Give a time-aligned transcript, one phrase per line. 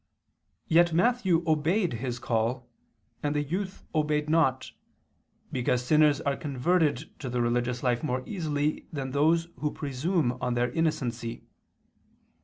[0.67, 2.67] Yet Matthew obeyed His call,
[3.21, 4.71] and the youth obeyed not,
[5.51, 10.55] because sinners are converted to the religious life more easily than those who presume on
[10.55, 11.43] their innocency.